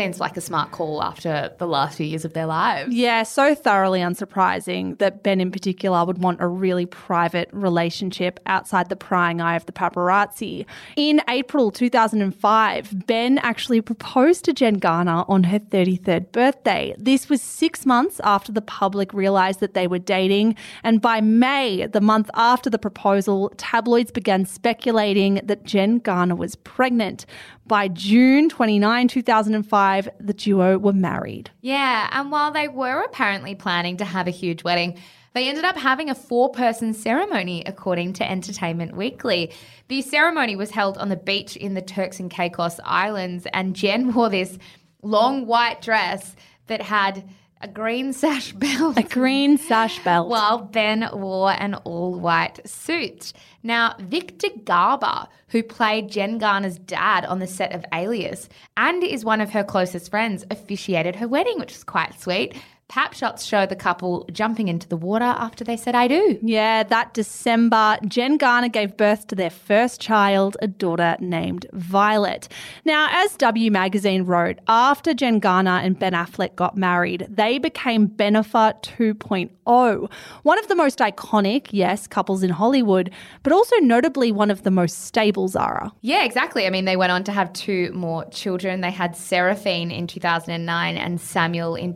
[0.00, 2.90] seems like a smart call after the last few years of their lives.
[2.90, 8.88] Yeah, so thoroughly unsurprising that Ben in particular would want a really private relationship outside
[8.88, 10.64] the prying eye of the paparazzi.
[10.96, 16.94] In April 2005, Ben actually proposed to Jen Garner on her 33rd birthday.
[16.96, 21.86] This was six months after the public realised that they were dating, and by May,
[21.86, 27.26] the month after the proposal, tabloids began speculating that Jen Garner was pregnant.
[27.70, 31.52] By June 29, 2005, the duo were married.
[31.60, 34.98] Yeah, and while they were apparently planning to have a huge wedding,
[35.34, 39.52] they ended up having a four person ceremony, according to Entertainment Weekly.
[39.86, 44.12] The ceremony was held on the beach in the Turks and Caicos Islands, and Jen
[44.14, 44.58] wore this
[45.00, 46.34] long white dress
[46.66, 47.22] that had
[47.60, 48.96] a green sash belt.
[48.96, 50.28] A green sash belt.
[50.28, 53.32] While Ben wore an all white suit.
[53.62, 59.24] Now, Victor Garber, who played Jen Garner's dad on the set of Alias and is
[59.24, 62.54] one of her closest friends, officiated her wedding, which was quite sweet.
[62.90, 66.40] Pap shots show the couple jumping into the water after they said, I do.
[66.42, 72.48] Yeah, that December, Jen Garner gave birth to their first child, a daughter named Violet.
[72.84, 78.08] Now, as W Magazine wrote, after Jen Garner and Ben Affleck got married, they became
[78.08, 80.10] Bennifer 2.0,
[80.42, 83.12] one of the most iconic, yes, couples in Hollywood,
[83.44, 85.92] but also notably one of the most stable, Zara.
[86.00, 86.66] Yeah, exactly.
[86.66, 88.80] I mean, they went on to have two more children.
[88.80, 91.94] They had Seraphine in 2009 and Samuel in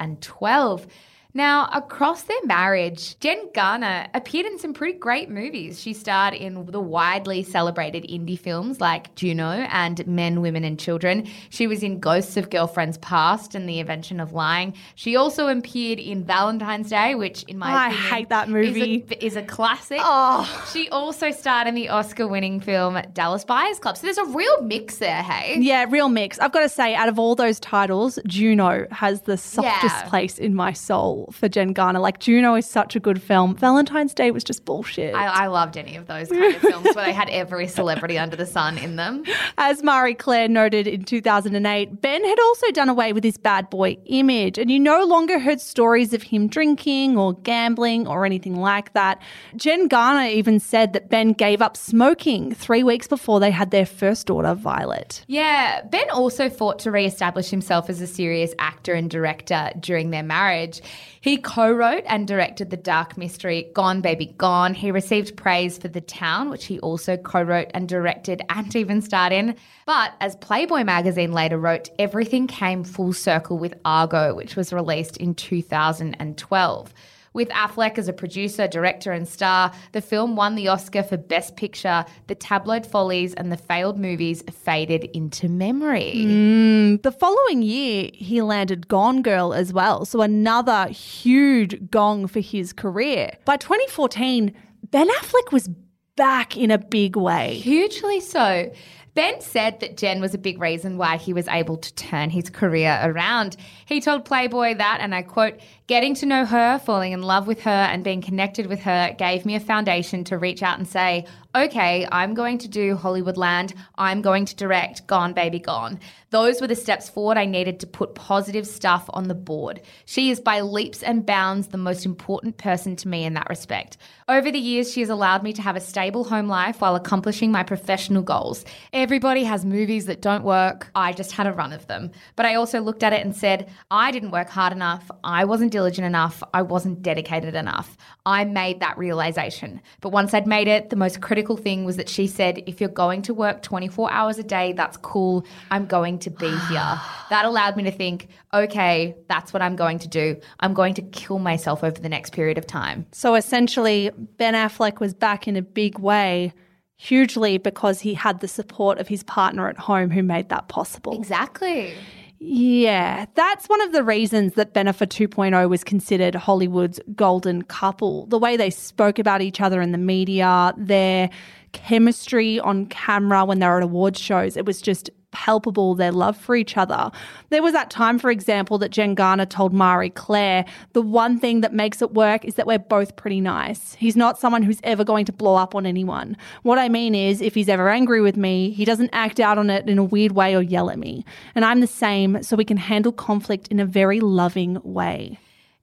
[0.00, 0.86] 2012.
[1.32, 5.80] Now, across their marriage, Jen Garner appeared in some pretty great movies.
[5.80, 11.28] She starred in the widely celebrated indie films like Juno and Men, Women, and Children.
[11.50, 14.74] She was in Ghosts of Girlfriends Past and The Invention of Lying.
[14.96, 19.04] She also appeared in Valentine's Day, which, in my I opinion, hate that a- movie.
[19.20, 20.00] Is a, classic.
[20.02, 20.66] Oh.
[20.72, 23.96] She also starred in the Oscar-winning film Dallas Buyers Club.
[23.96, 25.58] So there's a real mix there, hey?
[25.60, 26.38] Yeah, real mix.
[26.40, 30.08] I've got to say, out of all those titles, Juno has the softest Yeah.
[30.08, 31.98] place in my soul for Jen Garner.
[31.98, 33.56] Like, Juno is such a good film.
[33.56, 35.14] Valentine's Day was just bullshit.
[35.14, 38.36] I, I loved any of those kind of films where they had every celebrity under
[38.36, 39.24] the sun in them.
[39.58, 43.96] As Marie Claire noted in 2008, Ben had also done away with his bad boy
[44.06, 48.92] image, and you no longer heard stories of him drinking or gambling or anything like
[48.94, 49.20] that.
[49.56, 53.86] Jen Garner even said that Ben gave up smoking three weeks before they had their
[53.86, 55.24] first daughter, Violet.
[55.26, 60.22] Yeah, Ben also fought to re-establish himself as a serious actor and director during their
[60.22, 60.80] marriage.
[61.22, 64.72] He co-wrote and directed the dark mystery Gone Baby Gone.
[64.72, 69.34] He received praise for The Town, which he also co-wrote and directed and even starred
[69.34, 69.54] in.
[69.84, 75.18] But as Playboy magazine later wrote, everything came full circle with Argo, which was released
[75.18, 76.94] in 2012.
[77.32, 81.56] With Affleck as a producer, director, and star, the film won the Oscar for Best
[81.56, 82.04] Picture.
[82.26, 86.12] The tabloid follies and the failed movies faded into memory.
[86.16, 92.40] Mm, the following year, he landed Gone Girl as well, so another huge gong for
[92.40, 93.30] his career.
[93.44, 94.52] By 2014,
[94.90, 95.68] Ben Affleck was
[96.16, 97.54] back in a big way.
[97.54, 98.72] Hugely so.
[99.14, 102.48] Ben said that Jen was a big reason why he was able to turn his
[102.48, 103.56] career around.
[103.86, 105.58] He told Playboy that, and I quote,
[105.90, 109.44] getting to know her, falling in love with her, and being connected with her gave
[109.44, 113.74] me a foundation to reach out and say, okay, I'm going to do Hollywoodland.
[113.96, 115.98] I'm going to direct Gone Baby Gone.
[116.30, 119.80] Those were the steps forward I needed to put positive stuff on the board.
[120.04, 123.96] She is by leaps and bounds the most important person to me in that respect.
[124.28, 127.50] Over the years, she has allowed me to have a stable home life while accomplishing
[127.50, 128.64] my professional goals.
[128.92, 130.88] Everybody has movies that don't work.
[130.94, 132.12] I just had a run of them.
[132.36, 135.10] But I also looked at it and said, I didn't work hard enough.
[135.24, 136.42] I wasn't diligent enough.
[136.52, 137.96] I wasn't dedicated enough.
[138.26, 139.80] I made that realization.
[140.02, 142.90] But once I'd made it, the most critical thing was that she said, if you're
[142.90, 145.46] going to work 24 hours a day, that's cool.
[145.70, 147.00] I'm going to be here.
[147.30, 150.36] That allowed me to think, okay, that's what I'm going to do.
[150.60, 153.06] I'm going to kill myself over the next period of time.
[153.12, 156.52] So essentially, Ben Affleck was back in a big way,
[156.98, 161.18] hugely because he had the support of his partner at home who made that possible.
[161.18, 161.94] Exactly.
[162.42, 168.24] Yeah, that's one of the reasons that Bennifer 2.0 was considered Hollywood's golden couple.
[168.26, 171.28] The way they spoke about each other in the media, their
[171.72, 176.36] chemistry on camera when they were at awards shows, it was just palpable their love
[176.36, 177.10] for each other.
[177.50, 181.60] There was that time, for example, that Jen Garner told Marie Claire, the one thing
[181.60, 183.94] that makes it work is that we're both pretty nice.
[183.94, 186.36] He's not someone who's ever going to blow up on anyone.
[186.62, 189.70] What I mean is, if he's ever angry with me, he doesn't act out on
[189.70, 191.24] it in a weird way or yell at me.
[191.54, 195.38] And I'm the same, so we can handle conflict in a very loving way.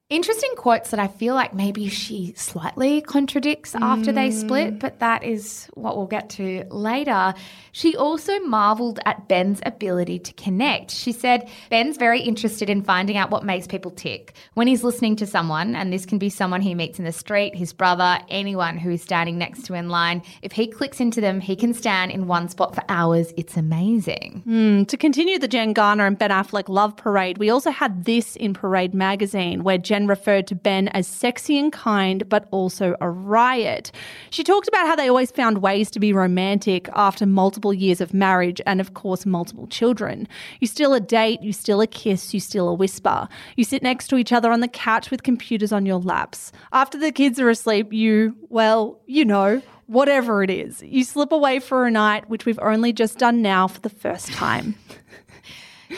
[0.09, 4.79] Interesting quotes that I feel like maybe she slightly contradicts after they split, mm.
[4.79, 7.33] but that is what we'll get to later.
[7.73, 10.91] She also marveled at Ben's ability to connect.
[10.91, 14.33] She said, Ben's very interested in finding out what makes people tick.
[14.53, 17.53] When he's listening to someone, and this can be someone he meets in the street,
[17.53, 21.41] his brother, anyone who is standing next to in line, if he clicks into them,
[21.41, 23.33] he can stand in one spot for hours.
[23.35, 24.41] It's amazing.
[24.45, 28.37] Hmm, to continue the Jen Garner and Ben Affleck love parade, we also had this
[28.37, 33.09] in Parade magazine, where Jen referred to Ben as sexy and kind, but also a
[33.09, 33.91] riot.
[34.29, 38.13] She talked about how they always found ways to be romantic after multiple years of
[38.13, 40.27] marriage and, of course, multiple children.
[40.59, 43.29] You still a date, you still a kiss, you still a whisper.
[43.55, 46.51] You sit next to each other on the couch with computers on your laps.
[46.73, 50.83] After the kids are asleep, you, well, you know, whatever it is.
[50.83, 54.31] You slip away for a night, which we've only just done now for the first
[54.33, 54.75] time.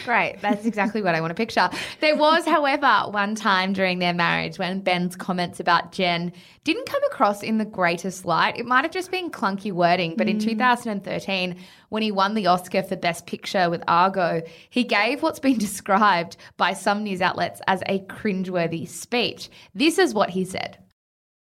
[0.06, 0.38] Great.
[0.42, 1.70] That's exactly what I want to picture.
[2.00, 6.32] There was, however, one time during their marriage when Ben's comments about Jen
[6.64, 8.58] didn't come across in the greatest light.
[8.58, 11.58] It might have just been clunky wording, but in 2013,
[11.90, 16.38] when he won the Oscar for Best Picture with Argo, he gave what's been described
[16.58, 19.50] by some news outlets as a cringeworthy speech.
[19.74, 20.78] This is what he said.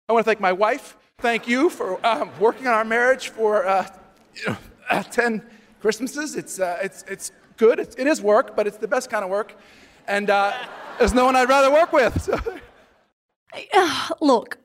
[0.08, 0.96] I want to thank my wife.
[1.18, 3.88] Thank you for um, working on our marriage for uh,
[4.36, 4.58] you know,
[4.90, 5.44] uh, 10
[5.82, 6.36] Christmases.
[6.36, 7.80] It's, uh, it's, it's good.
[7.80, 9.56] It's, it is work, but it's the best kind of work.
[10.08, 10.54] And uh,
[10.98, 12.20] there's no one I'd rather work with.
[12.20, 12.40] So.
[14.22, 14.58] Look,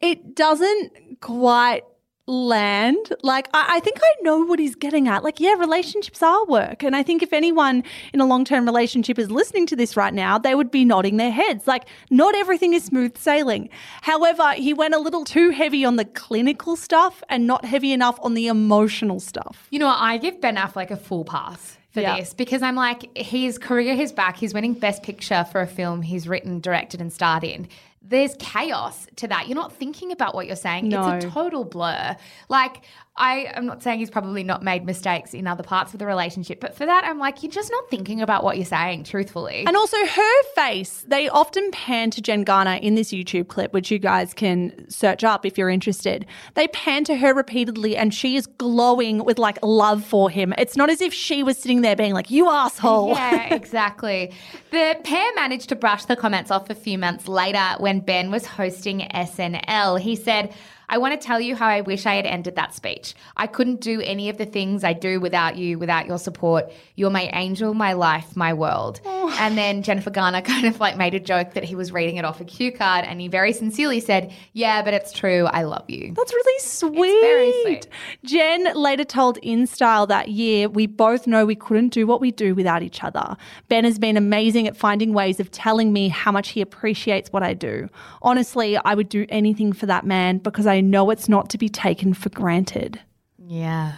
[0.00, 1.84] it doesn't quite
[2.26, 3.12] land.
[3.22, 5.24] Like, I, I think I know what he's getting at.
[5.24, 6.82] Like, yeah, relationships are work.
[6.82, 10.14] And I think if anyone in a long term relationship is listening to this right
[10.14, 11.66] now, they would be nodding their heads.
[11.66, 13.68] Like, not everything is smooth sailing.
[14.02, 18.18] However, he went a little too heavy on the clinical stuff and not heavy enough
[18.22, 19.66] on the emotional stuff.
[19.70, 20.00] You know, what?
[20.00, 22.16] I give Ben Affleck a full pass for Yeah.
[22.16, 24.36] this because I'm like, his career is back.
[24.36, 27.68] He's winning Best Picture for a film he's written, directed, and starred in.
[28.04, 29.46] There's chaos to that.
[29.48, 30.90] You're not thinking about what you're saying.
[30.90, 32.16] It's a total blur.
[32.48, 32.82] Like,
[33.14, 36.60] I am not saying he's probably not made mistakes in other parts of the relationship,
[36.60, 39.64] but for that, I'm like, you're just not thinking about what you're saying, truthfully.
[39.66, 43.90] And also her face, they often pan to Jen Garner in this YouTube clip, which
[43.90, 46.24] you guys can search up if you're interested.
[46.54, 50.54] They pan to her repeatedly and she is glowing with like love for him.
[50.56, 53.08] It's not as if she was sitting there being like, you asshole.
[53.10, 54.32] Yeah, exactly.
[54.70, 58.46] the pair managed to brush the comments off a few months later when Ben was
[58.46, 60.00] hosting SNL.
[60.00, 60.54] He said,
[60.92, 63.14] I want to tell you how I wish I had ended that speech.
[63.38, 66.70] I couldn't do any of the things I do without you, without your support.
[66.96, 69.00] You're my angel, my life, my world.
[69.06, 69.34] Oh.
[69.40, 72.26] And then Jennifer Garner kind of like made a joke that he was reading it
[72.26, 75.46] off a cue card and he very sincerely said, Yeah, but it's true.
[75.46, 76.12] I love you.
[76.14, 77.22] That's really sweet.
[77.22, 77.88] very sweet.
[78.24, 82.54] Jen later told InStyle that year, we both know we couldn't do what we do
[82.54, 83.38] without each other.
[83.68, 87.42] Ben has been amazing at finding ways of telling me how much he appreciates what
[87.42, 87.88] I do.
[88.20, 91.68] Honestly, I would do anything for that man because I know it's not to be
[91.68, 93.00] taken for granted.
[93.38, 93.94] Yeah.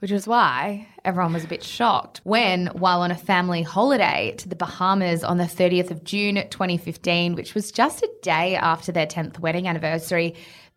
[0.00, 4.48] Which is why everyone was a bit shocked when, while on a family holiday to
[4.48, 9.06] the Bahamas on the 30th of June 2015, which was just a day after their
[9.06, 10.34] 10th wedding anniversary,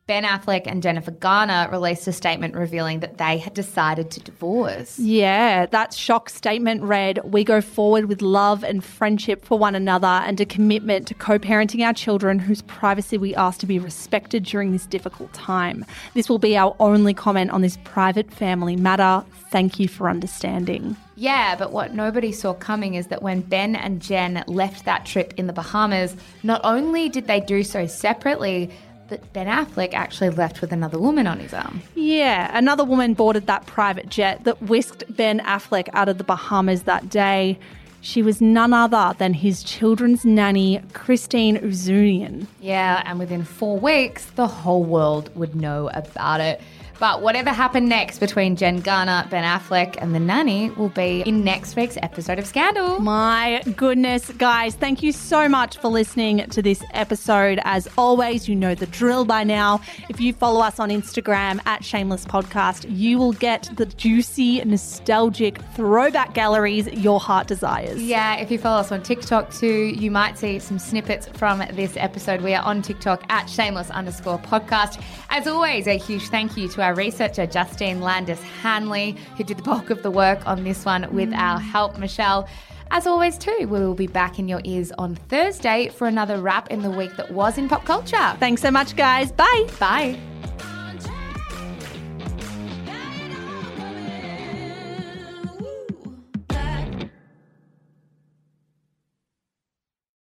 [0.10, 4.98] Ben Affleck and Jennifer Garner released a statement revealing that they had decided to divorce.
[4.98, 10.08] Yeah, that shock statement read We go forward with love and friendship for one another
[10.08, 14.46] and a commitment to co parenting our children whose privacy we ask to be respected
[14.46, 15.86] during this difficult time.
[16.16, 19.24] This will be our only comment on this private family matter.
[19.52, 20.98] Thank you for understanding.
[21.18, 25.34] Yeah, but what nobody saw coming is that when Ben and Jen left that trip
[25.36, 28.72] in the Bahamas, not only did they do so separately,
[29.10, 31.82] but Ben Affleck actually left with another woman on his arm.
[31.96, 36.84] Yeah, another woman boarded that private jet that whisked Ben Affleck out of the Bahamas
[36.84, 37.58] that day.
[38.02, 42.48] She was none other than his children's nanny, Christine Ouzounian.
[42.62, 46.62] Yeah, and within four weeks, the whole world would know about it.
[47.00, 51.46] But whatever happened next between Jen Garner, Ben Affleck, and the nanny will be in
[51.46, 53.00] next week's episode of Scandal.
[53.00, 57.60] My goodness, guys, thank you so much for listening to this episode.
[57.64, 59.80] As always, you know the drill by now.
[60.10, 65.62] If you follow us on Instagram at Shameless Podcast, you will get the juicy, nostalgic
[65.76, 68.02] throwback galleries your heart desires.
[68.04, 71.96] Yeah, if you follow us on TikTok too, you might see some snippets from this
[71.96, 72.42] episode.
[72.42, 75.02] We are on TikTok at shameless underscore podcast.
[75.30, 79.58] As always, a huge thank you to our our researcher, Justine Landis Hanley, who did
[79.58, 81.38] the bulk of the work on this one with mm.
[81.38, 82.48] our help, Michelle.
[82.90, 86.72] As always, too, we will be back in your ears on Thursday for another wrap
[86.72, 88.36] in the week that was in pop culture.
[88.40, 89.32] Thanks so much, guys.
[89.32, 89.68] Bye.
[89.80, 90.20] Bye.